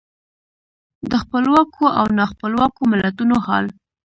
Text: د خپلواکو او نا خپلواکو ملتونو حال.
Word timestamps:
د 1.09 1.11
خپلواکو 1.23 1.85
او 1.99 2.05
نا 2.17 2.25
خپلواکو 2.31 2.81
ملتونو 2.91 3.35
حال. 3.45 3.65